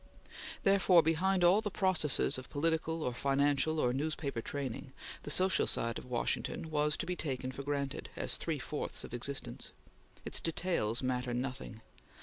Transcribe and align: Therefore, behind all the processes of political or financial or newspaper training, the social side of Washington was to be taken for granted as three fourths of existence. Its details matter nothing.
Therefore, 0.63 1.03
behind 1.03 1.43
all 1.43 1.61
the 1.61 1.69
processes 1.69 2.39
of 2.39 2.49
political 2.49 3.03
or 3.03 3.13
financial 3.13 3.79
or 3.79 3.93
newspaper 3.93 4.41
training, 4.41 4.93
the 5.21 5.29
social 5.29 5.67
side 5.67 5.99
of 5.99 6.05
Washington 6.07 6.71
was 6.71 6.97
to 6.97 7.05
be 7.05 7.15
taken 7.15 7.51
for 7.51 7.61
granted 7.61 8.09
as 8.15 8.35
three 8.35 8.57
fourths 8.57 9.03
of 9.03 9.13
existence. 9.13 9.69
Its 10.25 10.39
details 10.39 11.03
matter 11.03 11.35
nothing. 11.35 11.81